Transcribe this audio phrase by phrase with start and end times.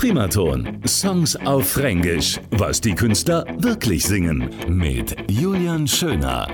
[0.00, 0.80] Primaton.
[0.86, 2.40] Songs auf Fränkisch.
[2.52, 4.48] Was die Künstler wirklich singen.
[4.66, 6.48] Mit Julian Schöner.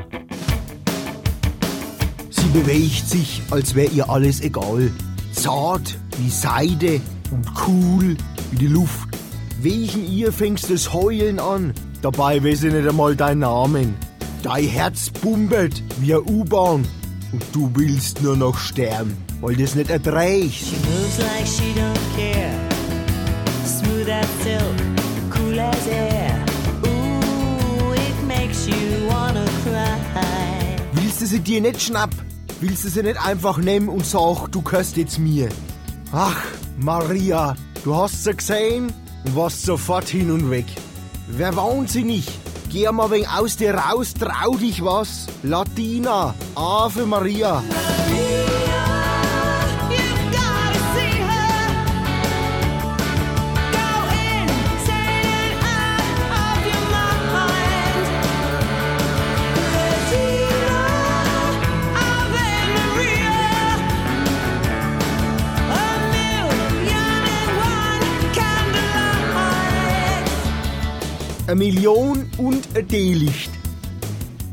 [2.29, 4.91] Sie bewegt sich, als wäre ihr alles egal.
[5.31, 7.01] Zart wie Seide
[7.31, 8.17] und cool
[8.51, 9.11] wie die Luft.
[9.63, 11.73] Wegen ihr fängst das Heulen an.
[12.03, 13.95] Dabei weiß ich nicht einmal deinen Namen.
[14.43, 16.85] Dein Herz bumbert wie eine U-Bahn.
[17.31, 20.67] Und du willst nur noch sterben, weil das nicht erträgst.
[20.67, 22.06] She moves like she don't
[31.19, 32.11] Willst du sie dir nicht schnapp?
[32.61, 35.49] Willst du sie nicht einfach nehmen und sag, du gehörst jetzt mir?
[36.13, 36.37] Ach,
[36.77, 38.93] Maria, du hast sie gesehen
[39.25, 40.67] und warst sofort hin und weg.
[41.27, 42.29] Wer wahnsinnig?
[42.69, 45.27] Geh mal wegen aus dir raus, trau dich was.
[45.43, 47.63] Latina, Ave Maria.
[48.11, 48.36] You've
[71.47, 73.53] Eine Million und ein D-Licht.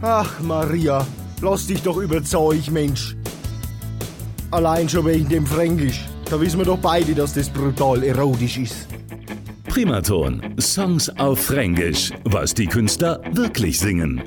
[0.02, 1.04] Ach, Maria,
[1.42, 3.16] lass dich doch überzeugen, Mensch.
[4.52, 6.06] Allein schon wegen dem Fränkisch.
[6.30, 8.88] Da wissen wir doch beide, dass das brutal erotisch ist.
[9.68, 10.44] Primaton.
[10.60, 12.12] Songs auf Fränkisch.
[12.26, 14.22] Was die Künstler wirklich singen.